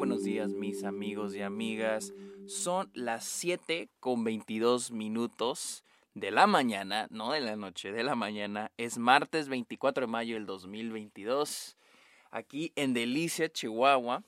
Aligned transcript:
buenos 0.00 0.24
días 0.24 0.48
mis 0.48 0.82
amigos 0.84 1.34
y 1.34 1.42
amigas. 1.42 2.14
Son 2.46 2.90
las 2.94 3.22
7 3.22 3.90
con 4.00 4.24
22 4.24 4.92
minutos 4.92 5.84
de 6.14 6.30
la 6.30 6.46
mañana, 6.46 7.06
no 7.10 7.32
de 7.32 7.42
la 7.42 7.54
noche, 7.54 7.92
de 7.92 8.02
la 8.02 8.14
mañana. 8.14 8.72
Es 8.78 8.96
martes 8.96 9.50
24 9.50 10.06
de 10.06 10.10
mayo 10.10 10.36
del 10.36 10.46
2022. 10.46 11.76
Aquí 12.30 12.72
en 12.76 12.94
Delicia, 12.94 13.52
Chihuahua. 13.52 14.24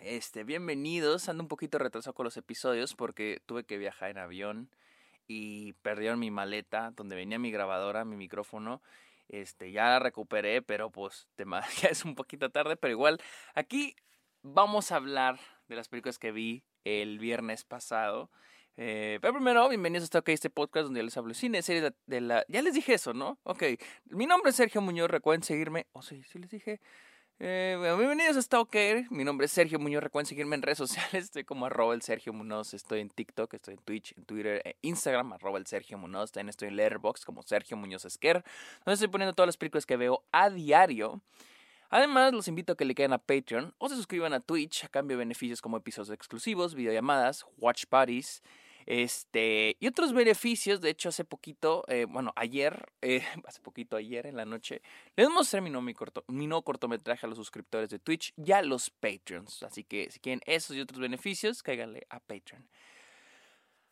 Este, 0.00 0.44
bienvenidos. 0.44 1.28
Ando 1.28 1.42
un 1.42 1.48
poquito 1.48 1.76
retrasado 1.76 2.14
con 2.14 2.24
los 2.24 2.38
episodios 2.38 2.94
porque 2.94 3.42
tuve 3.44 3.64
que 3.64 3.76
viajar 3.76 4.08
en 4.08 4.16
avión 4.16 4.70
y 5.28 5.74
perdieron 5.82 6.18
mi 6.18 6.30
maleta 6.30 6.90
donde 6.96 7.16
venía 7.16 7.38
mi 7.38 7.50
grabadora, 7.50 8.06
mi 8.06 8.16
micrófono. 8.16 8.80
Este, 9.28 9.72
ya 9.72 9.90
la 9.90 9.98
recuperé, 9.98 10.62
pero 10.62 10.88
pues 10.88 11.28
ya 11.36 11.88
es 11.90 12.02
un 12.06 12.14
poquito 12.14 12.48
tarde, 12.48 12.76
pero 12.76 12.92
igual 12.92 13.20
aquí 13.54 13.94
vamos 14.52 14.92
a 14.92 14.96
hablar 14.96 15.38
de 15.68 15.76
las 15.76 15.88
películas 15.88 16.18
que 16.18 16.32
vi 16.32 16.64
el 16.84 17.18
viernes 17.18 17.64
pasado. 17.64 18.30
Eh, 18.76 19.18
pero 19.20 19.34
primero, 19.34 19.68
bienvenidos 19.68 20.14
a 20.14 20.22
este 20.26 20.50
podcast 20.50 20.84
donde 20.84 21.02
les 21.02 21.16
hablo 21.16 21.30
de 21.30 21.34
cine, 21.34 21.62
series 21.62 21.92
de 22.06 22.20
la... 22.20 22.44
Ya 22.48 22.62
les 22.62 22.74
dije 22.74 22.94
eso, 22.94 23.14
¿no? 23.14 23.38
Ok, 23.42 23.62
mi 24.06 24.26
nombre 24.26 24.50
es 24.50 24.56
Sergio 24.56 24.80
Muñoz, 24.80 25.10
recuerden 25.10 25.42
seguirme... 25.42 25.86
Oh, 25.92 26.02
sí, 26.02 26.22
sí 26.24 26.38
les 26.38 26.50
dije... 26.50 26.80
Eh, 27.38 27.76
bienvenidos 27.98 28.38
a 28.38 28.42
Stalker, 28.42 29.10
mi 29.10 29.22
nombre 29.22 29.44
es 29.44 29.52
Sergio 29.52 29.78
Muñoz, 29.78 30.02
recuerden 30.02 30.26
seguirme 30.26 30.56
en 30.56 30.62
redes 30.62 30.78
sociales, 30.78 31.12
estoy 31.24 31.44
como 31.44 31.66
arroba 31.66 31.92
el 31.92 32.00
Sergio 32.00 32.32
Muñoz, 32.32 32.72
estoy 32.72 33.00
en 33.00 33.10
TikTok, 33.10 33.52
estoy 33.52 33.74
en 33.74 33.80
Twitch, 33.80 34.16
en 34.16 34.24
Twitter, 34.24 34.62
en 34.64 34.74
Instagram, 34.80 35.34
arroba 35.34 35.58
el 35.58 35.66
Sergio 35.66 35.98
Muñoz, 35.98 36.32
también 36.32 36.48
estoy 36.48 36.68
en 36.68 36.76
Letterboxd 36.76 37.24
como 37.24 37.42
Sergio 37.42 37.76
Muñoz 37.76 38.06
Esquer, 38.06 38.42
donde 38.86 38.94
estoy 38.94 39.08
poniendo 39.08 39.34
todas 39.34 39.48
las 39.48 39.58
películas 39.58 39.84
que 39.84 39.98
veo 39.98 40.24
a 40.32 40.48
diario. 40.48 41.20
Además, 41.90 42.32
los 42.32 42.48
invito 42.48 42.72
a 42.72 42.76
que 42.76 42.84
le 42.84 42.94
queden 42.94 43.12
a 43.12 43.18
Patreon 43.18 43.74
o 43.78 43.88
se 43.88 43.96
suscriban 43.96 44.32
a 44.32 44.40
Twitch 44.40 44.84
a 44.84 44.88
cambio 44.88 45.16
de 45.16 45.24
beneficios 45.24 45.60
como 45.60 45.76
episodios 45.76 46.10
exclusivos, 46.10 46.74
videollamadas, 46.74 47.46
watch 47.58 47.84
parties, 47.88 48.42
este, 48.86 49.76
y 49.80 49.88
otros 49.88 50.12
beneficios, 50.12 50.80
de 50.80 50.90
hecho, 50.90 51.08
hace 51.08 51.24
poquito, 51.24 51.84
eh, 51.88 52.06
bueno, 52.08 52.32
ayer, 52.36 52.86
eh, 53.02 53.20
hace 53.46 53.60
poquito, 53.60 53.96
ayer 53.96 54.26
en 54.26 54.36
la 54.36 54.44
noche, 54.44 54.80
les 55.16 55.28
mostré 55.28 55.60
mi 55.60 55.70
nuevo, 55.70 55.92
corto, 55.94 56.24
mi 56.28 56.46
nuevo 56.46 56.62
cortometraje 56.62 57.26
a 57.26 57.28
los 57.28 57.36
suscriptores 57.36 57.90
de 57.90 57.98
Twitch 57.98 58.32
y 58.36 58.52
a 58.52 58.62
los 58.62 58.90
Patreons. 58.90 59.64
Así 59.64 59.82
que 59.82 60.10
si 60.12 60.20
quieren 60.20 60.40
esos 60.46 60.76
y 60.76 60.80
otros 60.80 61.00
beneficios, 61.00 61.64
cáiganle 61.64 62.06
a 62.10 62.20
Patreon. 62.20 62.68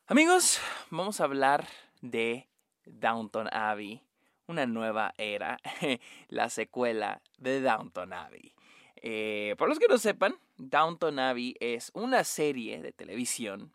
Amigos, 0.06 0.60
vamos 0.90 1.20
a 1.20 1.24
hablar 1.24 1.66
de 2.00 2.48
Downton 2.86 3.48
Abbey, 3.52 4.00
una 4.46 4.66
nueva 4.66 5.14
era, 5.18 5.58
la 6.28 6.50
secuela 6.50 7.22
de 7.38 7.60
Downton 7.60 8.12
Abbey. 8.12 8.54
Eh, 8.96 9.54
por 9.58 9.68
los 9.68 9.78
que 9.78 9.88
no 9.88 9.98
sepan, 9.98 10.38
Downton 10.56 11.18
Abbey 11.18 11.56
es 11.60 11.90
una 11.94 12.24
serie 12.24 12.80
de 12.80 12.92
televisión 12.92 13.72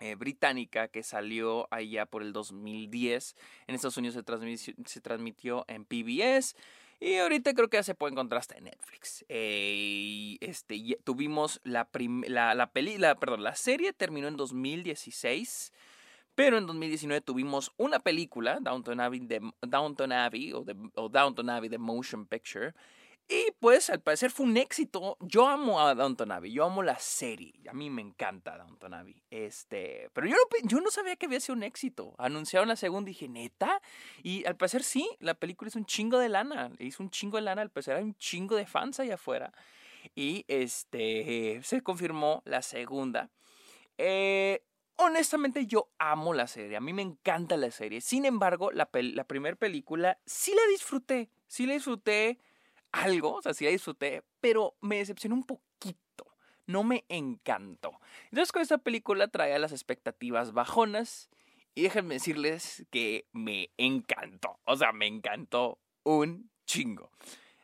eh, 0.00 0.14
británica 0.14 0.88
que 0.88 1.02
salió 1.02 1.68
allá 1.70 2.06
por 2.06 2.22
el 2.22 2.32
2010. 2.32 3.36
En 3.66 3.74
Estados 3.74 3.96
Unidos 3.96 4.14
se, 4.14 4.74
se 4.84 5.00
transmitió 5.00 5.64
en 5.68 5.84
PBS. 5.84 6.54
Y 7.00 7.16
ahorita 7.16 7.54
creo 7.54 7.68
que 7.68 7.76
ya 7.76 7.82
se 7.82 7.94
puede 7.94 8.12
encontrar 8.12 8.40
hasta 8.40 8.56
en 8.56 8.64
Netflix. 8.64 9.24
Eh, 9.28 10.36
este, 10.40 10.98
tuvimos 11.04 11.60
la, 11.62 11.88
la, 12.26 12.54
la, 12.54 12.72
peli 12.72 12.98
la, 12.98 13.14
perdón, 13.14 13.44
la 13.44 13.54
serie 13.54 13.92
terminó 13.92 14.26
en 14.26 14.36
2016. 14.36 15.72
Pero 16.38 16.56
en 16.56 16.68
2019 16.68 17.20
tuvimos 17.22 17.72
una 17.78 17.98
película, 17.98 18.58
Downton 18.60 19.00
Abbey, 19.00 19.18
de, 19.18 19.40
Downton 19.60 20.12
Abbey 20.12 20.52
o, 20.52 20.62
de, 20.62 20.76
Downton 21.10 21.50
Abbey, 21.50 21.68
The 21.68 21.78
Motion 21.78 22.26
Picture, 22.26 22.74
y 23.26 23.50
pues 23.58 23.90
al 23.90 24.00
parecer 24.00 24.30
fue 24.30 24.46
un 24.46 24.56
éxito. 24.56 25.16
Yo 25.18 25.48
amo 25.48 25.80
a 25.80 25.96
Downton 25.96 26.30
Abbey, 26.30 26.52
yo 26.52 26.64
amo 26.64 26.84
la 26.84 26.96
serie. 27.00 27.54
A 27.68 27.72
mí 27.72 27.90
me 27.90 28.02
encanta 28.02 28.56
Downton 28.56 28.94
Abbey. 28.94 29.20
Este, 29.32 30.10
pero 30.12 30.28
yo 30.28 30.80
no, 30.80 30.92
sabía 30.92 31.16
que 31.16 31.26
había 31.26 31.40
sido 31.40 31.56
un 31.56 31.64
éxito. 31.64 32.14
Anunciaron 32.18 32.68
la 32.68 32.76
segunda 32.76 33.10
y 33.10 33.14
dije, 33.14 33.28
neta. 33.28 33.82
Y 34.22 34.46
al 34.46 34.54
parecer 34.54 34.84
sí, 34.84 35.10
la 35.18 35.34
película 35.34 35.66
es 35.66 35.74
un 35.74 35.86
chingo 35.86 36.20
de 36.20 36.28
lana. 36.28 36.70
Hizo 36.78 37.02
un 37.02 37.10
chingo 37.10 37.38
de 37.38 37.42
lana, 37.42 37.62
al 37.62 37.70
parecer 37.70 37.96
hay 37.96 38.04
un 38.04 38.14
chingo 38.14 38.54
de 38.54 38.64
fans 38.64 39.00
allá 39.00 39.14
afuera. 39.14 39.52
Y 40.14 40.44
este, 40.46 41.60
se 41.64 41.82
confirmó 41.82 42.42
la 42.44 42.62
segunda. 42.62 43.28
Eh, 44.00 44.62
honestamente 44.98 45.66
yo 45.66 45.90
amo 45.98 46.34
la 46.34 46.46
serie, 46.46 46.76
a 46.76 46.80
mí 46.80 46.92
me 46.92 47.02
encanta 47.02 47.56
la 47.56 47.70
serie. 47.70 48.00
Sin 48.00 48.24
embargo, 48.24 48.70
la, 48.70 48.88
la 48.92 49.24
primera 49.24 49.56
película 49.56 50.18
sí 50.26 50.52
la 50.54 50.70
disfruté. 50.70 51.30
Sí 51.46 51.66
la 51.66 51.72
disfruté 51.72 52.38
algo, 52.92 53.34
o 53.34 53.42
sea, 53.42 53.54
sí 53.54 53.64
la 53.64 53.70
disfruté, 53.70 54.22
pero 54.40 54.76
me 54.80 54.98
decepcionó 54.98 55.34
un 55.34 55.44
poquito. 55.44 56.26
No 56.66 56.84
me 56.84 57.04
encantó. 57.08 57.98
Entonces 58.24 58.52
con 58.52 58.60
esta 58.60 58.78
película 58.78 59.28
traía 59.28 59.58
las 59.58 59.72
expectativas 59.72 60.52
bajonas 60.52 61.30
y 61.74 61.82
déjenme 61.82 62.14
decirles 62.14 62.84
que 62.90 63.26
me 63.32 63.70
encantó. 63.78 64.58
O 64.64 64.76
sea, 64.76 64.92
me 64.92 65.06
encantó 65.06 65.78
un 66.02 66.50
chingo. 66.66 67.10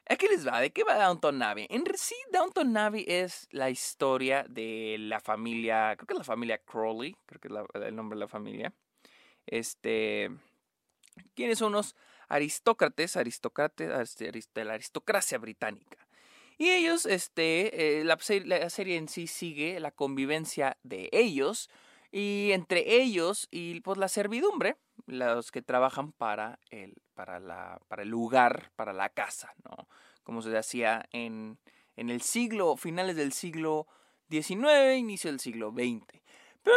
Aquí 0.06 0.26
les 0.28 0.46
va, 0.46 0.60
¿de 0.60 0.70
qué 0.70 0.84
va 0.84 1.02
Downton 1.02 1.42
Abbey? 1.42 1.66
En 1.70 1.84
sí, 1.96 2.14
Downton 2.30 2.76
Abbey 2.76 3.04
es 3.08 3.48
la 3.50 3.70
historia 3.70 4.44
de 4.48 4.96
la 4.98 5.20
familia, 5.20 5.94
creo 5.96 6.06
que 6.06 6.14
es 6.14 6.18
la 6.18 6.24
familia 6.24 6.58
Crowley, 6.58 7.16
creo 7.24 7.40
que 7.40 7.48
es 7.48 7.84
el 7.86 7.96
nombre 7.96 8.16
de 8.16 8.20
la 8.20 8.28
familia. 8.28 8.72
Este, 9.46 10.30
¿quiénes 11.34 11.58
son 11.58 11.72
los 11.72 11.96
aristócratas, 12.28 13.16
aristócratas 13.16 14.16
de 14.16 14.64
la 14.64 14.74
aristocracia 14.74 15.38
británica. 15.38 15.98
Y 16.56 16.70
ellos, 16.70 17.06
este, 17.06 18.00
eh, 18.00 18.04
la, 18.04 18.18
serie 18.70 18.96
en 18.96 19.08
sí 19.08 19.26
sigue 19.26 19.80
la 19.80 19.90
convivencia 19.90 20.78
de 20.82 21.08
ellos 21.12 21.68
y 22.12 22.50
entre 22.52 23.02
ellos 23.02 23.48
y 23.50 23.80
pues 23.80 23.98
la 23.98 24.08
servidumbre, 24.08 24.76
los 25.06 25.50
que 25.50 25.62
trabajan 25.62 26.12
para 26.12 26.60
el, 26.70 26.94
para 27.14 27.40
la, 27.40 27.80
para 27.88 28.02
el 28.02 28.08
lugar, 28.08 28.70
para 28.76 28.92
la 28.92 29.08
casa, 29.08 29.54
¿no? 29.64 29.88
Como 30.22 30.42
se 30.42 30.56
hacía 30.56 31.06
en, 31.12 31.58
en 31.96 32.10
el 32.10 32.22
siglo, 32.22 32.76
finales 32.76 33.16
del 33.16 33.32
siglo 33.32 33.86
XIX, 34.30 34.96
inicio 34.98 35.30
del 35.30 35.40
siglo 35.40 35.70
XX. 35.70 36.20
Pero 36.64 36.76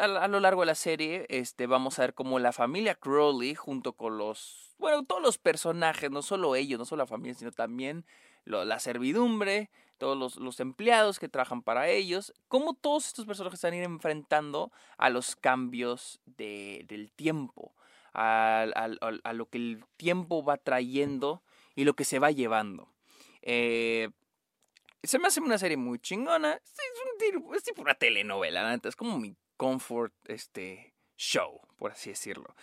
a, 0.00 0.28
lo 0.28 0.40
largo 0.40 0.62
de 0.62 0.66
la 0.66 0.74
serie 0.74 1.24
este, 1.30 1.66
vamos 1.66 1.98
a 1.98 2.02
ver 2.02 2.14
cómo 2.14 2.38
la 2.38 2.52
familia 2.52 2.94
Crowley, 2.94 3.54
junto 3.54 3.94
con 3.94 4.18
los, 4.18 4.74
bueno, 4.78 5.02
todos 5.04 5.22
los 5.22 5.38
personajes, 5.38 6.10
no 6.10 6.20
solo 6.20 6.54
ellos, 6.56 6.78
no 6.78 6.84
solo 6.84 7.04
la 7.04 7.06
familia, 7.06 7.34
sino 7.34 7.50
también 7.50 8.04
la 8.44 8.78
servidumbre, 8.78 9.70
todos 9.96 10.36
los, 10.36 10.60
empleados 10.60 11.18
que 11.18 11.30
trabajan 11.30 11.62
para 11.62 11.88
ellos, 11.88 12.34
cómo 12.48 12.74
todos 12.74 13.06
estos 13.06 13.24
personajes 13.24 13.56
están 13.56 13.72
ir 13.72 13.84
enfrentando 13.84 14.70
a 14.98 15.08
los 15.08 15.36
cambios 15.36 16.20
del 16.26 17.10
tiempo, 17.16 17.74
a, 18.14 19.32
lo 19.32 19.46
que 19.46 19.58
el 19.58 19.84
tiempo 19.96 20.44
va 20.44 20.56
trayendo 20.56 21.42
y 21.74 21.84
lo 21.84 21.94
que 21.94 22.04
se 22.04 22.18
va 22.18 22.30
llevando. 22.30 22.88
Eh, 23.42 24.10
se 25.02 25.18
me 25.18 25.28
hace 25.28 25.40
una 25.40 25.58
serie 25.58 25.76
muy 25.76 25.98
chingona. 25.98 26.54
Es, 26.54 27.62
tipo 27.64 27.82
una 27.82 27.94
telenovela, 27.94 28.74
es 28.82 28.96
como 28.96 29.18
mi 29.18 29.36
comfort 29.56 30.14
este, 30.26 30.94
show, 31.16 31.60
por 31.76 31.92
así 31.92 32.10
decirlo. 32.10 32.54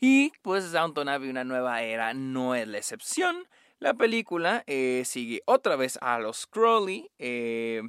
Y 0.00 0.32
pues 0.42 0.70
Downton 0.70 1.08
Abbey, 1.08 1.28
una 1.28 1.44
nueva 1.44 1.82
era, 1.82 2.14
no 2.14 2.54
es 2.54 2.68
la 2.68 2.78
excepción. 2.78 3.48
La 3.80 3.94
película 3.94 4.64
eh, 4.66 5.02
sigue 5.04 5.42
otra 5.44 5.76
vez 5.76 5.98
a 6.00 6.18
los 6.18 6.46
Crowley. 6.46 7.10
Eh, 7.18 7.82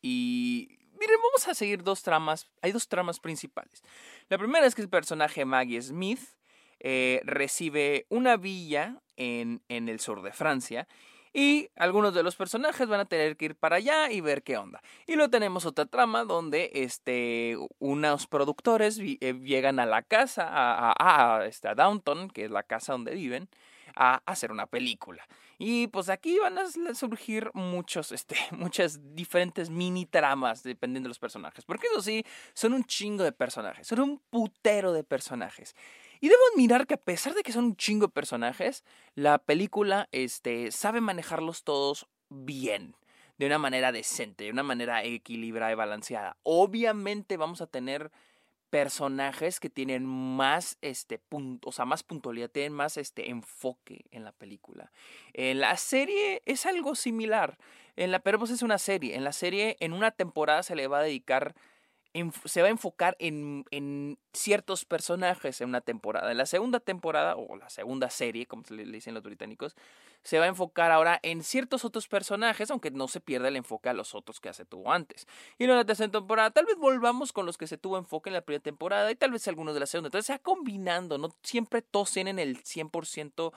y 0.00 0.78
miren, 1.02 1.20
vamos 1.20 1.48
a 1.48 1.54
seguir 1.54 1.82
dos 1.82 2.02
tramas. 2.02 2.48
Hay 2.62 2.70
dos 2.70 2.86
tramas 2.86 3.18
principales. 3.18 3.82
La 4.28 4.38
primera 4.38 4.66
es 4.66 4.74
que 4.74 4.82
el 4.82 4.88
personaje 4.88 5.44
Maggie 5.44 5.82
Smith 5.82 6.20
eh, 6.78 7.20
recibe 7.24 8.06
una 8.08 8.36
villa 8.36 9.02
en, 9.16 9.62
en 9.68 9.88
el 9.88 9.98
sur 9.98 10.22
de 10.22 10.32
Francia 10.32 10.86
y 11.32 11.70
algunos 11.76 12.14
de 12.14 12.22
los 12.22 12.36
personajes 12.36 12.86
van 12.86 13.00
a 13.00 13.04
tener 13.06 13.36
que 13.36 13.46
ir 13.46 13.56
para 13.56 13.76
allá 13.76 14.12
y 14.12 14.20
ver 14.20 14.42
qué 14.42 14.56
onda. 14.56 14.80
Y 15.06 15.16
luego 15.16 15.30
tenemos 15.30 15.66
otra 15.66 15.86
trama 15.86 16.24
donde 16.24 16.70
este, 16.74 17.56
unos 17.78 18.26
productores 18.28 19.00
eh, 19.00 19.34
llegan 19.42 19.80
a 19.80 19.86
la 19.86 20.02
casa, 20.02 20.46
a, 20.48 20.92
a, 20.98 21.46
este, 21.46 21.68
a 21.68 21.74
Downton, 21.74 22.28
que 22.28 22.44
es 22.44 22.50
la 22.50 22.62
casa 22.62 22.92
donde 22.92 23.14
viven, 23.14 23.48
a 23.96 24.22
hacer 24.26 24.52
una 24.52 24.66
película. 24.66 25.26
Y 25.64 25.86
pues 25.86 26.08
aquí 26.08 26.40
van 26.40 26.58
a 26.58 26.66
surgir 26.92 27.52
muchos, 27.54 28.10
este, 28.10 28.34
muchas 28.50 29.14
diferentes 29.14 29.70
mini 29.70 30.06
tramas 30.06 30.64
dependiendo 30.64 31.06
de 31.06 31.10
los 31.10 31.20
personajes. 31.20 31.64
Porque 31.64 31.86
eso 31.86 32.02
sí, 32.02 32.26
son 32.52 32.72
un 32.72 32.82
chingo 32.82 33.22
de 33.22 33.30
personajes, 33.30 33.86
son 33.86 34.00
un 34.00 34.18
putero 34.28 34.92
de 34.92 35.04
personajes. 35.04 35.76
Y 36.18 36.28
debo 36.28 36.40
admirar 36.52 36.88
que 36.88 36.94
a 36.94 37.00
pesar 37.00 37.34
de 37.34 37.44
que 37.44 37.52
son 37.52 37.66
un 37.66 37.76
chingo 37.76 38.08
de 38.08 38.12
personajes, 38.12 38.82
la 39.14 39.38
película 39.38 40.08
este, 40.10 40.72
sabe 40.72 41.00
manejarlos 41.00 41.62
todos 41.62 42.08
bien, 42.28 42.96
de 43.38 43.46
una 43.46 43.58
manera 43.58 43.92
decente, 43.92 44.42
de 44.42 44.50
una 44.50 44.64
manera 44.64 45.04
equilibrada 45.04 45.70
y 45.70 45.76
balanceada. 45.76 46.38
Obviamente 46.42 47.36
vamos 47.36 47.60
a 47.60 47.68
tener 47.68 48.10
personajes 48.72 49.60
que 49.60 49.68
tienen 49.68 50.06
más 50.06 50.78
este 50.80 51.18
punto, 51.18 51.68
o 51.68 51.72
sea, 51.72 51.84
más 51.84 52.02
puntualidad, 52.02 52.48
tienen 52.48 52.72
más 52.72 52.96
este 52.96 53.28
enfoque 53.28 54.06
en 54.10 54.24
la 54.24 54.32
película. 54.32 54.90
En 55.34 55.60
la 55.60 55.76
serie 55.76 56.40
es 56.46 56.64
algo 56.64 56.94
similar. 56.94 57.58
En 57.96 58.10
la, 58.10 58.20
pero 58.20 58.38
pues 58.38 58.50
es 58.50 58.62
una 58.62 58.78
serie. 58.78 59.14
En 59.14 59.24
la 59.24 59.34
serie, 59.34 59.76
en 59.80 59.92
una 59.92 60.10
temporada 60.10 60.62
se 60.62 60.74
le 60.74 60.86
va 60.86 61.00
a 61.00 61.02
dedicar 61.02 61.54
se 62.44 62.60
va 62.60 62.68
a 62.68 62.70
enfocar 62.70 63.16
en, 63.18 63.64
en, 63.70 64.18
ciertos 64.32 64.84
personajes 64.84 65.60
en 65.60 65.68
una 65.68 65.80
temporada. 65.80 66.30
En 66.30 66.36
la 66.36 66.46
segunda 66.46 66.80
temporada, 66.80 67.36
o 67.36 67.56
la 67.56 67.70
segunda 67.70 68.10
serie, 68.10 68.46
como 68.46 68.64
se 68.64 68.74
le 68.74 68.84
dicen 68.84 69.14
los 69.14 69.22
británicos, 69.22 69.74
se 70.22 70.38
va 70.38 70.44
a 70.44 70.48
enfocar 70.48 70.90
ahora 70.90 71.18
en 71.22 71.42
ciertos 71.42 71.84
otros 71.84 72.08
personajes, 72.08 72.70
aunque 72.70 72.90
no 72.90 73.08
se 73.08 73.20
pierda 73.20 73.48
el 73.48 73.56
enfoque 73.56 73.88
a 73.88 73.94
los 73.94 74.14
otros 74.14 74.40
que 74.40 74.52
se 74.52 74.64
tuvo 74.64 74.92
antes. 74.92 75.26
Y 75.58 75.64
en 75.64 75.70
la 75.70 75.84
tercera 75.84 76.10
temporada, 76.10 76.50
tal 76.50 76.66
vez 76.66 76.76
volvamos 76.76 77.32
con 77.32 77.46
los 77.46 77.56
que 77.56 77.66
se 77.66 77.78
tuvo 77.78 77.98
enfoque 77.98 78.30
en 78.30 78.34
la 78.34 78.42
primera 78.42 78.62
temporada 78.62 79.10
y 79.10 79.16
tal 79.16 79.30
vez 79.30 79.48
algunos 79.48 79.74
de 79.74 79.80
la 79.80 79.86
segunda. 79.86 80.08
Entonces 80.08 80.26
se 80.26 80.32
va 80.34 80.38
combinando, 80.38 81.18
no 81.18 81.30
siempre 81.42 81.82
todos 81.82 82.12
tienen 82.12 82.38
el 82.38 82.62
100% 82.62 83.52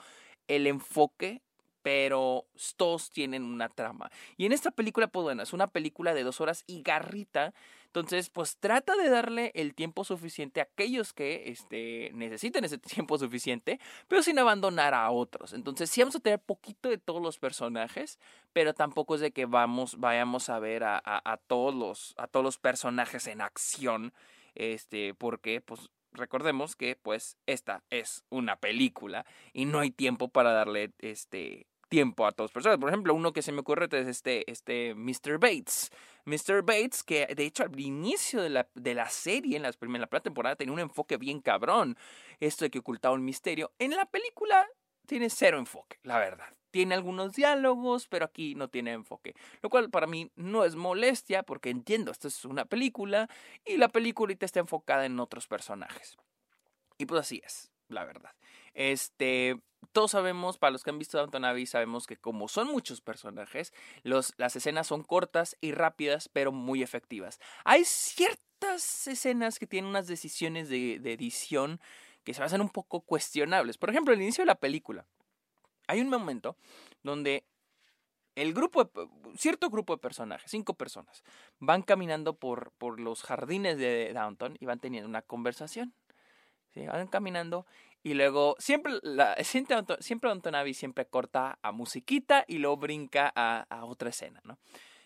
el 0.48 0.66
enfoque 0.66 1.42
pero 1.86 2.48
todos 2.76 3.12
tienen 3.12 3.44
una 3.44 3.68
trama. 3.68 4.10
Y 4.36 4.44
en 4.44 4.50
esta 4.50 4.72
película, 4.72 5.06
pues 5.06 5.22
bueno, 5.22 5.44
es 5.44 5.52
una 5.52 5.68
película 5.68 6.14
de 6.14 6.24
dos 6.24 6.40
horas 6.40 6.64
y 6.66 6.82
garrita. 6.82 7.54
Entonces, 7.84 8.28
pues 8.28 8.56
trata 8.56 8.96
de 8.96 9.08
darle 9.08 9.52
el 9.54 9.72
tiempo 9.72 10.02
suficiente 10.02 10.58
a 10.58 10.64
aquellos 10.64 11.12
que 11.12 11.44
este, 11.48 12.10
necesiten 12.12 12.64
ese 12.64 12.78
tiempo 12.96 13.16
suficiente, 13.18 13.78
pero 14.08 14.20
sin 14.24 14.36
abandonar 14.40 14.94
a 14.94 15.08
otros. 15.12 15.52
Entonces, 15.52 15.88
sí 15.88 16.00
vamos 16.00 16.16
a 16.16 16.18
tener 16.18 16.40
poquito 16.40 16.88
de 16.88 16.98
todos 16.98 17.22
los 17.22 17.38
personajes, 17.38 18.18
pero 18.52 18.74
tampoco 18.74 19.14
es 19.14 19.20
de 19.20 19.30
que 19.30 19.46
vamos, 19.46 20.00
vayamos 20.00 20.48
a 20.48 20.58
ver 20.58 20.82
a, 20.82 21.40
todos, 21.46 21.72
los, 21.72 22.14
a 22.16 22.26
todos 22.26 22.42
los 22.42 22.58
personajes 22.58 23.28
en 23.28 23.40
acción. 23.40 24.12
Este, 24.56 25.14
porque, 25.14 25.60
pues, 25.60 25.88
recordemos 26.16 26.76
que 26.76 26.96
pues 26.96 27.36
esta 27.46 27.84
es 27.90 28.24
una 28.30 28.56
película 28.56 29.26
y 29.52 29.66
no 29.66 29.78
hay 29.80 29.90
tiempo 29.90 30.28
para 30.28 30.52
darle 30.52 30.92
este 30.98 31.66
tiempo 31.88 32.26
a 32.26 32.32
todas 32.32 32.52
personas. 32.52 32.78
Por 32.78 32.88
ejemplo, 32.88 33.14
uno 33.14 33.32
que 33.32 33.42
se 33.42 33.52
me 33.52 33.60
ocurre 33.60 33.88
es 33.90 34.06
este, 34.06 34.50
este 34.50 34.94
Mr. 34.94 35.38
Bates. 35.38 35.90
Mr. 36.24 36.62
Bates, 36.62 37.02
que 37.02 37.26
de 37.26 37.44
hecho 37.44 37.62
al 37.62 37.78
inicio 37.78 38.42
de 38.42 38.50
la, 38.50 38.68
de 38.74 38.94
la 38.94 39.08
serie, 39.08 39.56
en, 39.56 39.62
la 39.62 39.72
primera 39.72 40.06
temporada, 40.20 40.56
tenía 40.56 40.74
un 40.74 40.80
enfoque 40.80 41.16
bien 41.16 41.40
cabrón. 41.40 41.96
Esto 42.40 42.64
de 42.64 42.70
que 42.70 42.80
ocultaba 42.80 43.14
un 43.14 43.24
misterio. 43.24 43.72
En 43.78 43.92
la 43.92 44.06
película 44.06 44.66
tiene 45.06 45.30
cero 45.30 45.58
enfoque, 45.58 45.98
la 46.02 46.18
verdad. 46.18 46.48
Tiene 46.72 46.94
algunos 46.94 47.32
diálogos, 47.32 48.06
pero 48.08 48.26
aquí 48.26 48.54
no 48.54 48.68
tiene 48.68 48.92
enfoque. 48.92 49.34
Lo 49.62 49.70
cual 49.70 49.88
para 49.88 50.06
mí 50.06 50.30
no 50.34 50.64
es 50.64 50.74
molestia, 50.74 51.42
porque 51.42 51.70
entiendo, 51.70 52.10
esto 52.10 52.28
es 52.28 52.44
una 52.44 52.66
película 52.66 53.28
y 53.64 53.76
la 53.76 53.88
película 53.88 54.34
está 54.38 54.60
enfocada 54.60 55.06
en 55.06 55.18
otros 55.20 55.46
personajes. 55.46 56.18
Y 56.98 57.06
pues 57.06 57.20
así 57.20 57.40
es, 57.44 57.70
la 57.88 58.04
verdad. 58.04 58.32
Este, 58.76 59.58
todos 59.92 60.10
sabemos, 60.10 60.58
para 60.58 60.70
los 60.70 60.84
que 60.84 60.90
han 60.90 60.98
visto 60.98 61.16
Downton 61.16 61.46
Abbey, 61.46 61.64
sabemos 61.64 62.06
que 62.06 62.18
como 62.18 62.46
son 62.46 62.68
muchos 62.68 63.00
personajes, 63.00 63.72
las 64.02 64.54
escenas 64.54 64.86
son 64.86 65.02
cortas 65.02 65.56
y 65.62 65.72
rápidas, 65.72 66.28
pero 66.28 66.52
muy 66.52 66.82
efectivas. 66.82 67.40
Hay 67.64 67.84
ciertas 67.84 69.08
escenas 69.08 69.58
que 69.58 69.66
tienen 69.66 69.88
unas 69.88 70.06
decisiones 70.06 70.68
de, 70.68 70.98
de 71.00 71.12
edición 71.14 71.80
que 72.22 72.34
se 72.34 72.42
hacen 72.42 72.60
un 72.60 72.68
poco 72.68 73.00
cuestionables. 73.00 73.78
Por 73.78 73.88
ejemplo, 73.88 74.12
el 74.12 74.20
inicio 74.20 74.42
de 74.42 74.46
la 74.46 74.60
película. 74.60 75.06
Hay 75.86 76.00
un 76.00 76.10
momento 76.10 76.56
donde 77.02 77.46
el 78.34 78.52
grupo, 78.52 78.90
cierto 79.38 79.70
grupo 79.70 79.94
de 79.94 80.02
personajes, 80.02 80.50
cinco 80.50 80.74
personas, 80.74 81.24
van 81.58 81.80
caminando 81.80 82.34
por, 82.34 82.72
por 82.72 83.00
los 83.00 83.22
jardines 83.22 83.78
de 83.78 84.12
Downton 84.12 84.58
y 84.60 84.66
van 84.66 84.80
teniendo 84.80 85.08
una 85.08 85.22
conversación. 85.22 85.94
Van 86.84 87.06
caminando 87.06 87.66
y 88.02 88.14
luego, 88.14 88.54
siempre, 88.58 89.00
la, 89.02 89.34
siempre, 89.42 89.76
siempre 90.00 90.30
Antonavi 90.30 90.74
siempre 90.74 91.06
corta 91.06 91.58
a 91.62 91.72
musiquita 91.72 92.44
y 92.46 92.58
luego 92.58 92.76
brinca 92.76 93.32
a, 93.34 93.66
a, 93.68 93.84
otra 93.84 94.10
escena, 94.10 94.40
¿no? 94.44 94.58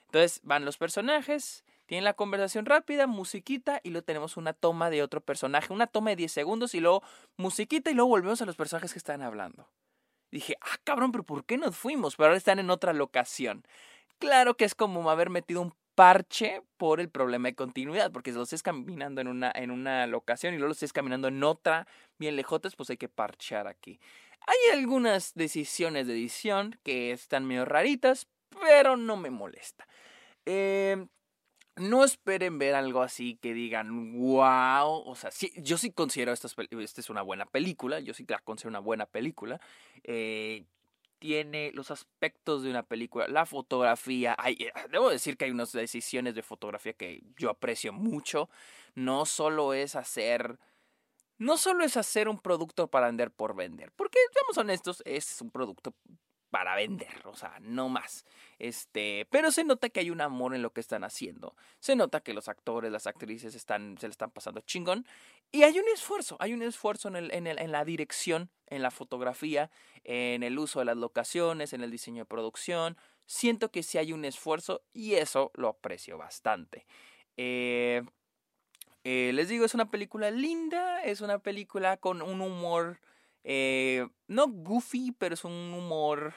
Entonces 0.07 0.41
van 0.43 0.65
los 0.65 0.77
personajes, 0.77 1.65
tienen 1.87 2.05
la 2.05 2.15
conversación 2.15 2.67
rápida, 2.67 3.07
musiquita 3.07 3.81
y 3.85 3.91
luego 3.91 4.05
tenemos 4.05 4.37
una 4.37 4.53
toma 4.53 4.91
de 4.91 5.03
otro 5.03 5.21
personaje, 5.21 5.73
una 5.73 5.87
toma 5.87 6.11
de 6.11 6.17
10 6.17 6.33
segundos 6.33 6.75
y 6.75 6.81
luego 6.81 7.03
musiquita 7.37 7.91
y 7.91 7.95
luego 7.95 8.11
volvemos 8.11 8.43
a 8.43 8.45
los 8.45 8.57
personajes 8.57 8.93
que 8.93 8.99
están 8.99 9.23
hablando. 9.23 9.69
Dije, 10.31 10.57
ah, 10.61 10.79
cabrón, 10.85 11.11
pero 11.11 11.25
¿por 11.25 11.45
qué 11.45 11.57
nos 11.57 11.77
fuimos? 11.77 12.17
Pero 12.17 12.27
ahora 12.27 12.37
están 12.37 12.59
en 12.59 12.71
otra 12.71 12.93
locación. 12.93 13.65
Claro 14.19 14.57
que 14.57 14.65
es 14.65 14.75
como 14.75 15.11
haber 15.11 15.31
metido 15.31 15.63
un 15.63 15.75
parche 16.01 16.63
por 16.79 16.99
el 16.99 17.11
problema 17.11 17.49
de 17.49 17.55
continuidad, 17.55 18.11
porque 18.11 18.31
si 18.31 18.39
lo 18.39 18.45
estés 18.45 18.63
caminando 18.63 19.21
en 19.21 19.29
una, 19.29 19.53
en 19.55 19.71
una 19.71 20.07
locación 20.07 20.55
y 20.55 20.57
luego 20.57 20.69
lo 20.69 20.73
estés 20.73 20.95
caminando 20.95 21.29
en 21.29 21.45
otra 21.45 21.87
bien 22.19 22.37
lejotes, 22.37 22.75
pues 22.75 22.89
hay 22.89 22.97
que 22.97 23.11
parchear 23.11 23.67
aquí. 23.67 24.01
Hay 24.47 24.79
algunas 24.79 25.35
decisiones 25.35 26.07
de 26.07 26.15
edición 26.15 26.81
que 26.85 27.13
están 27.13 27.45
medio 27.45 27.67
raritas, 27.67 28.29
pero 28.49 28.97
no 28.97 29.19
me 29.19 29.29
molesta. 29.29 29.87
Eh, 30.47 31.07
no 31.77 32.03
esperen 32.03 32.59
ver 32.59 32.77
algo 32.77 33.03
así 33.03 33.37
que 33.37 33.53
digan, 33.53 34.19
wow, 34.19 35.03
o 35.05 35.15
sea, 35.17 35.31
sí, 35.31 35.53
yo 35.59 35.77
sí 35.77 35.93
considero 35.93 36.33
esta, 36.33 36.49
esta 36.49 37.01
es 37.03 37.11
una 37.11 37.21
buena 37.21 37.45
película, 37.45 38.01
yo 38.01 38.15
sí 38.15 38.25
la 38.27 38.39
considero 38.39 38.71
una 38.71 38.79
buena 38.79 39.05
película. 39.05 39.61
Eh, 40.05 40.65
tiene 41.21 41.71
los 41.75 41.91
aspectos 41.93 42.65
de 42.65 42.71
una 42.71 42.83
película, 42.83 43.29
la 43.29 43.47
fotografía. 43.47 44.37
Eh, 44.47 44.73
debo 44.91 45.11
decir 45.11 45.37
que 45.37 45.45
hay 45.45 45.51
unas 45.53 45.71
decisiones 45.71 46.35
de 46.35 46.43
fotografía 46.43 46.95
que 46.95 47.23
yo 47.37 47.51
aprecio 47.51 47.93
mucho. 47.93 48.49
No 48.95 49.27
solo 49.27 49.75
es 49.75 49.95
hacer. 49.95 50.59
No 51.39 51.57
solo 51.59 51.85
es 51.85 51.97
hacer 51.97 52.29
un 52.29 52.41
producto 52.41 52.89
para 52.89 53.07
vender 53.07 53.31
por 53.31 53.55
vender. 53.55 53.93
Porque, 53.93 54.19
seamos 54.33 54.59
honestos, 54.59 55.03
es 55.07 55.41
un 55.41 55.51
producto 55.51 55.95
para 56.51 56.75
vender, 56.75 57.27
o 57.27 57.35
sea, 57.35 57.59
no 57.61 57.89
más. 57.89 58.27
Este, 58.59 59.27
pero 59.31 59.51
se 59.51 59.65
nota 59.65 59.89
que 59.89 60.01
hay 60.01 60.11
un 60.11 60.21
amor 60.21 60.55
en 60.55 60.63
lo 60.63 60.73
que 60.73 60.81
están 60.81 61.05
haciendo. 61.05 61.57
Se 61.79 61.97
nota 61.97 62.21
que 62.21 62.35
los 62.35 62.49
actores, 62.49 62.91
las 62.93 63.07
actrices 63.07 63.55
están, 63.55 63.97
se 63.99 64.09
le 64.09 64.13
están 64.13 64.31
pasando 64.31 64.61
chingón. 64.61 65.07
Y 65.53 65.63
hay 65.63 65.79
un 65.79 65.87
esfuerzo, 65.95 66.37
hay 66.41 66.53
un 66.53 66.63
esfuerzo 66.63 67.09
en, 67.09 67.17
el, 67.17 67.33
en, 67.33 67.47
el, 67.47 67.59
en 67.59 67.73
la 67.73 67.85
dirección, 67.85 68.51
en 68.67 68.83
la 68.83 68.91
fotografía, 68.91 69.71
en 70.05 70.43
el 70.43 70.59
uso 70.59 70.81
de 70.81 70.85
las 70.87 70.97
locaciones, 70.97 71.73
en 71.73 71.83
el 71.83 71.91
diseño 71.91 72.23
de 72.23 72.27
producción. 72.27 72.97
Siento 73.27 73.71
que 73.71 73.83
sí 73.83 73.99
hay 73.99 74.13
un 74.13 74.25
esfuerzo 74.25 74.83
y 74.93 75.15
eso 75.15 75.53
lo 75.55 75.69
aprecio 75.69 76.19
bastante. 76.19 76.87
Eh, 77.37 78.03
eh, 79.05 79.31
les 79.35 79.49
digo, 79.49 79.65
es 79.65 79.75
una 79.75 79.91
película 79.91 80.31
linda, 80.31 81.03
es 81.03 81.21
una 81.21 81.39
película 81.39 81.97
con 81.97 82.23
un 82.23 82.41
humor 82.41 83.01
eh, 83.45 84.07
no 84.29 84.49
goofy, 84.49 85.13
pero 85.13 85.35
es 85.35 85.45
un 85.45 85.53
humor. 85.75 86.35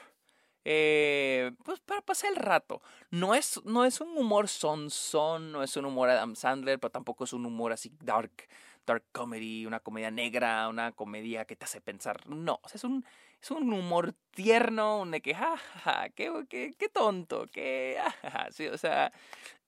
Eh, 0.66 1.52
pues 1.62 1.80
para 1.80 2.00
pasar 2.00 2.30
el 2.30 2.36
rato. 2.36 2.80
No 3.10 3.34
es, 3.34 3.60
no 3.64 3.84
es 3.84 4.00
un 4.00 4.16
humor 4.16 4.48
son 4.48 4.90
son, 4.90 5.52
no 5.52 5.62
es 5.62 5.76
un 5.76 5.84
humor 5.84 6.08
Adam 6.08 6.34
Sandler, 6.36 6.78
pero 6.80 6.90
tampoco 6.90 7.24
es 7.24 7.32
un 7.34 7.44
humor 7.44 7.72
así 7.72 7.92
dark, 8.02 8.48
dark 8.86 9.04
comedy, 9.12 9.66
una 9.66 9.80
comedia 9.80 10.10
negra, 10.10 10.68
una 10.68 10.92
comedia 10.92 11.44
que 11.44 11.56
te 11.56 11.66
hace 11.66 11.80
pensar. 11.82 12.26
No, 12.28 12.60
es 12.72 12.82
un, 12.84 13.04
es 13.44 13.50
un 13.50 13.70
humor 13.74 14.14
tierno, 14.30 15.00
un 15.00 15.10
de 15.10 15.20
que, 15.20 15.34
jajaja, 15.34 16.08
qué, 16.10 16.32
qué, 16.48 16.74
qué 16.78 16.88
tonto, 16.88 17.46
qué, 17.52 17.98
jajaja, 18.02 18.50
sí, 18.50 18.66
o 18.68 18.78
sea, 18.78 19.12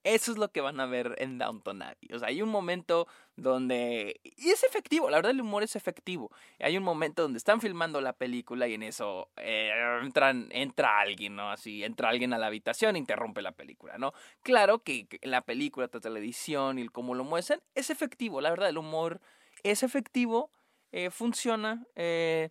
eso 0.02 0.33
es 0.33 0.38
lo 0.38 0.50
que 0.50 0.62
van 0.62 0.80
a 0.80 0.87
ver 0.87 1.14
en 1.18 1.37
Downton 1.37 1.83
Abbey. 1.83 2.09
O 2.14 2.18
sea, 2.18 2.28
hay 2.28 2.40
un 2.40 2.49
momento 2.49 3.06
donde... 3.35 4.21
Y 4.23 4.49
es 4.49 4.64
efectivo, 4.64 5.11
la 5.11 5.18
verdad 5.18 5.33
el 5.33 5.42
humor 5.42 5.62
es 5.62 5.76
efectivo. 5.76 6.30
Hay 6.59 6.78
un 6.78 6.85
momento 6.85 7.23
donde 7.23 7.37
están 7.37 7.61
filmando 7.61 8.00
la 8.00 8.14
película 8.14 8.66
y 8.66 8.75
en 8.75 8.85
eso 8.85 9.28
eh, 9.37 9.73
entran, 10.02 10.49
entra 10.52 11.00
alguien, 11.00 11.37
¿no? 11.37 11.50
Así, 11.50 11.85
entra 11.85 12.09
alguien 12.09 12.33
a 12.33 12.38
la 12.38 12.47
habitación 12.47 12.97
e 12.97 13.00
interrumpe 13.00 13.42
la 13.42 13.52
película, 13.52 13.99
¿no? 13.99 14.14
Claro 14.42 14.78
que 14.78 15.06
la 15.23 15.42
película, 15.42 15.90
la 15.92 16.18
edición 16.18 16.78
y 16.78 16.88
cómo 16.88 17.14
lo 17.14 17.25
muestran, 17.25 17.61
es 17.75 17.90
efectivo. 17.90 18.40
La 18.40 18.50
verdad, 18.50 18.71
el 18.71 18.78
humor 18.78 19.21
es 19.64 19.83
efectivo, 19.83 20.50
eh, 20.92 21.11
funciona. 21.11 21.85
Eh, 21.95 22.50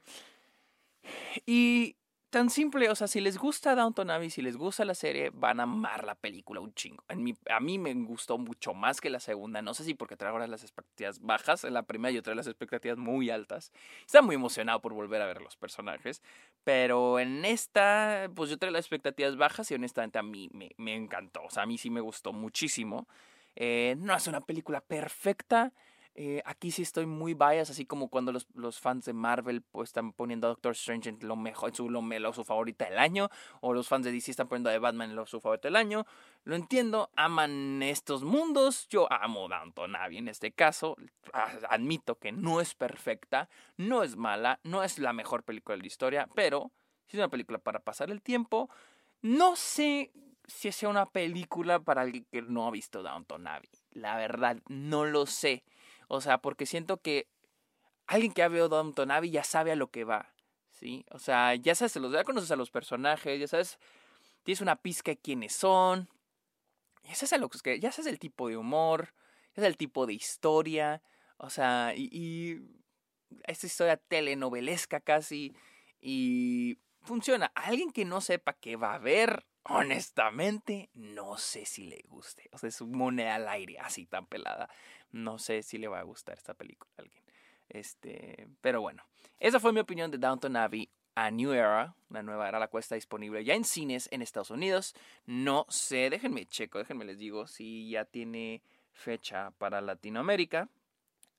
y 1.45 1.97
tan 2.35 2.49
simple, 2.49 2.89
o 2.89 2.95
sea, 2.95 3.07
si 3.07 3.21
les 3.21 3.37
gusta 3.37 3.75
Downton 3.75 4.09
Abbey, 4.09 4.29
si 4.29 4.41
les 4.41 4.57
gusta 4.57 4.83
la 4.83 4.93
serie, 4.93 5.29
van 5.33 5.61
a 5.61 5.63
amar 5.63 6.03
la 6.03 6.15
película 6.15 6.59
un 6.59 6.73
chingo. 6.73 7.01
En 7.07 7.23
mi, 7.23 7.33
a 7.49 7.61
mí 7.61 7.79
me 7.79 7.93
gustó 7.93 8.37
mucho 8.37 8.73
más 8.73 8.99
que 8.99 9.09
la 9.09 9.21
segunda, 9.21 9.61
no 9.61 9.73
sé 9.73 9.85
si 9.85 9.93
porque 9.93 10.17
traigo 10.17 10.35
ahora 10.35 10.47
las 10.47 10.61
expectativas 10.63 11.21
bajas, 11.21 11.63
en 11.63 11.73
la 11.73 11.83
primera 11.83 12.11
yo 12.11 12.21
traigo 12.21 12.35
las 12.35 12.47
expectativas 12.47 12.97
muy 12.97 13.29
altas. 13.29 13.71
Estaba 14.05 14.25
muy 14.25 14.35
emocionado 14.35 14.81
por 14.81 14.93
volver 14.93 15.21
a 15.21 15.27
ver 15.27 15.41
los 15.41 15.55
personajes, 15.55 16.21
pero 16.65 17.19
en 17.19 17.45
esta, 17.45 18.29
pues 18.35 18.49
yo 18.49 18.57
traigo 18.57 18.73
las 18.73 18.83
expectativas 18.83 19.37
bajas 19.37 19.71
y 19.71 19.75
honestamente 19.75 20.19
a 20.19 20.23
mí 20.23 20.49
me, 20.51 20.71
me 20.75 20.93
encantó, 20.93 21.41
o 21.43 21.49
sea, 21.49 21.63
a 21.63 21.65
mí 21.65 21.77
sí 21.77 21.89
me 21.89 22.01
gustó 22.01 22.33
muchísimo. 22.33 23.07
Eh, 23.55 23.95
no 23.97 24.13
es 24.13 24.27
una 24.27 24.41
película 24.41 24.81
perfecta, 24.81 25.71
eh, 26.17 26.41
aquí 26.45 26.71
sí 26.71 26.81
estoy 26.81 27.05
muy 27.05 27.33
bias, 27.33 27.69
así 27.69 27.85
como 27.85 28.07
cuando 28.07 28.31
los, 28.31 28.47
los, 28.53 28.79
fans 28.79 29.03
de 29.03 29.11
Marvel 29.11 29.61
pues, 29.61 29.89
están 29.89 30.13
poniendo 30.13 30.47
a 30.47 30.51
Doctor 30.51 30.71
Strange 30.71 31.09
en, 31.09 31.19
lo 31.21 31.35
mejor, 31.35 31.69
en 31.69 31.75
su, 31.75 31.89
lo, 31.89 32.33
su 32.33 32.45
favorita 32.45 32.85
del 32.85 32.97
año, 32.97 33.29
o 33.59 33.73
los 33.73 33.89
fans 33.89 34.05
de 34.05 34.13
DC 34.13 34.31
están 34.31 34.47
poniendo 34.47 34.69
a 34.69 34.79
Batman 34.79 35.09
en 35.09 35.17
lo, 35.17 35.25
su 35.25 35.41
favorita 35.41 35.67
del 35.67 35.75
año. 35.75 36.05
Lo 36.45 36.55
entiendo, 36.55 37.09
aman 37.17 37.83
estos 37.83 38.23
mundos, 38.23 38.87
yo 38.87 39.11
amo 39.11 39.49
Downton 39.49 39.97
Abbey 39.97 40.19
en 40.19 40.29
este 40.29 40.53
caso, 40.53 40.95
admito 41.69 42.15
que 42.15 42.31
no 42.31 42.61
es 42.61 42.75
perfecta, 42.75 43.49
no 43.75 44.01
es 44.01 44.15
mala, 44.15 44.61
no 44.63 44.83
es 44.83 44.99
la 44.99 45.11
mejor 45.11 45.43
película 45.43 45.75
de 45.75 45.81
la 45.81 45.87
historia, 45.87 46.29
pero 46.33 46.71
sí 47.07 47.17
es 47.17 47.19
una 47.19 47.29
película 47.29 47.57
para 47.57 47.81
pasar 47.81 48.09
el 48.09 48.21
tiempo. 48.21 48.69
No 49.21 49.57
sé 49.57 50.13
si 50.47 50.71
sea 50.71 50.89
una 50.89 51.07
película 51.07 51.79
para 51.79 52.03
alguien 52.03 52.25
que 52.31 52.41
no 52.41 52.67
ha 52.67 52.71
visto 52.71 53.03
Downton 53.03 53.47
Abbey. 53.47 53.69
La 53.91 54.15
verdad, 54.15 54.57
no 54.67 55.03
lo 55.05 55.25
sé. 55.25 55.63
O 56.07 56.21
sea, 56.21 56.39
porque 56.39 56.65
siento 56.65 56.97
que 57.01 57.27
alguien 58.07 58.33
que 58.33 58.43
ha 58.43 58.47
visto 58.47 58.69
Downton 58.69 59.11
Abbey 59.11 59.31
ya 59.31 59.43
sabe 59.43 59.71
a 59.71 59.75
lo 59.75 59.89
que 59.91 60.03
va. 60.03 60.33
¿Sí? 60.71 61.05
O 61.11 61.19
sea, 61.19 61.55
ya 61.55 61.73
sabes, 61.73 61.93
ya 61.93 62.23
conoces 62.23 62.51
a 62.51 62.57
los 62.57 62.69
personajes, 62.69 63.39
ya 63.39 63.47
sabes, 63.47 63.79
tienes 64.43 64.61
una 64.61 64.75
pizca 64.75 65.11
de 65.11 65.17
quiénes 65.17 65.53
son. 65.53 66.09
Ya 67.03 67.15
sabes, 67.15 67.39
lo 67.39 67.49
que, 67.49 67.79
ya 67.79 67.91
sabes 67.91 68.11
el 68.11 68.19
tipo 68.19 68.49
de 68.49 68.57
humor, 68.57 69.13
ya 69.49 69.61
sabes 69.61 69.69
el 69.69 69.77
tipo 69.77 70.05
de 70.05 70.13
historia. 70.13 71.01
O 71.37 71.49
sea, 71.49 71.93
y, 71.95 72.09
y 72.11 72.61
esta 73.43 73.67
historia 73.67 73.97
telenovelesca 73.97 74.99
casi. 74.99 75.55
Y 76.01 76.77
funciona. 77.05 77.51
Alguien 77.55 77.91
que 77.91 78.05
no 78.05 78.21
sepa 78.21 78.53
qué 78.53 78.75
va 78.75 78.95
a 78.95 78.99
ver, 78.99 79.45
honestamente, 79.63 80.89
no 80.93 81.37
sé 81.37 81.65
si 81.65 81.85
le 81.85 82.03
guste. 82.07 82.49
O 82.51 82.57
sea, 82.57 82.69
es 82.69 82.81
moneda 82.81 83.35
al 83.35 83.47
aire, 83.47 83.79
así 83.79 84.05
tan 84.05 84.27
pelada. 84.27 84.69
No 85.11 85.39
sé 85.39 85.63
si 85.63 85.77
le 85.77 85.87
va 85.87 85.99
a 85.99 86.03
gustar 86.03 86.37
esta 86.37 86.53
película 86.53 86.91
a 86.97 87.01
alguien. 87.01 87.23
Este, 87.69 88.47
pero 88.61 88.81
bueno, 88.81 89.03
esa 89.39 89.59
fue 89.59 89.73
mi 89.73 89.79
opinión 89.79 90.11
de 90.11 90.17
Downton 90.17 90.55
Abbey. 90.55 90.89
A 91.17 91.31
New 91.31 91.53
Era, 91.53 91.95
una 92.09 92.23
nueva 92.23 92.49
era, 92.49 92.59
la 92.59 92.67
cual 92.67 92.81
está 92.81 92.95
disponible 92.95 93.41
ya 93.45 93.53
en 93.55 93.63
cines 93.63 94.09
en 94.11 94.21
Estados 94.21 94.51
Unidos. 94.51 94.93
No 95.25 95.65
sé, 95.69 96.09
déjenme 96.09 96.45
checo, 96.45 96.77
déjenme 96.77 97.05
les 97.05 97.17
digo 97.17 97.47
si 97.47 97.89
ya 97.89 98.03
tiene 98.03 98.61
fecha 98.91 99.51
para 99.51 99.79
Latinoamérica. 99.79 100.69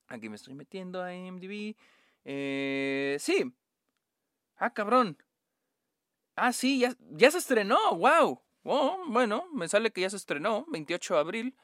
Aquí 0.08 0.30
me 0.30 0.37
estoy 0.37 0.54
metiendo 0.54 1.02
a 1.02 1.14
IMDb. 1.14 1.76
Eh, 2.25 3.16
sí. 3.20 3.52
Ah, 4.56 4.73
cabrón. 4.73 5.18
Ah, 6.37 6.52
sí, 6.52 6.81
ya, 6.81 7.31
se 7.31 7.38
estrenó. 7.38 7.97
Wow. 7.97 8.40
Bueno, 9.09 9.47
me 9.52 9.69
sale 9.69 9.90
que 9.90 10.02
ya 10.02 10.11
se 10.11 10.16
estrenó, 10.16 10.66
28 10.69 11.14
de 11.14 11.21
abril. 11.21 11.57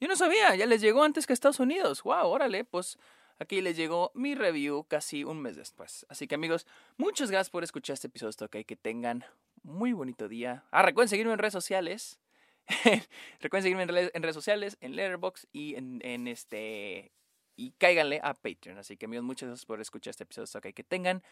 Yo 0.00 0.08
no 0.08 0.16
sabía, 0.16 0.54
ya 0.54 0.66
les 0.66 0.80
llegó 0.80 1.02
antes 1.02 1.26
que 1.26 1.32
Estados 1.32 1.60
Unidos. 1.60 2.02
Wow, 2.02 2.28
órale, 2.28 2.64
pues 2.64 2.98
aquí 3.38 3.60
les 3.60 3.76
llegó 3.76 4.12
mi 4.14 4.34
review 4.34 4.84
casi 4.84 5.24
un 5.24 5.40
mes 5.40 5.56
después. 5.56 6.06
Así 6.08 6.28
que 6.28 6.34
amigos, 6.34 6.66
muchas 6.96 7.30
gracias 7.30 7.50
por 7.50 7.64
escuchar 7.64 7.94
este 7.94 8.08
episodio. 8.08 8.46
Ok, 8.46 8.66
que 8.66 8.76
tengan 8.76 9.24
muy 9.62 9.92
bonito 9.92 10.28
día. 10.28 10.64
Ah, 10.70 10.82
recuerden 10.82 11.08
seguirme 11.08 11.32
en 11.32 11.38
redes 11.38 11.52
sociales. 11.52 12.20
recuerden 13.40 13.62
seguirme 13.62 13.82
en, 13.84 14.22
redes 14.22 14.34
sociales, 14.34 14.76
en 14.80 14.94
Letterboxd 14.94 15.46
y 15.52 15.74
en, 15.76 16.28
este 16.28 17.12
y 17.56 17.72
cáiganle 17.72 18.20
a 18.22 18.34
Patreon. 18.34 18.78
Así 18.78 18.96
que 18.96 19.06
amigos, 19.06 19.24
muchas 19.24 19.48
gracias 19.48 19.66
por 19.66 19.80
escuchar 19.80 20.10
este 20.10 20.24
episodio. 20.24 20.48
Ok, 20.56 20.74
que 20.74 20.84
tengan 20.84 21.22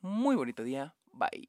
muy 0.00 0.36
bonito 0.36 0.62
día. 0.62 0.94
Bye. 1.12 1.48